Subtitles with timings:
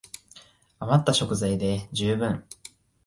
[0.79, 2.43] あまった食材で充分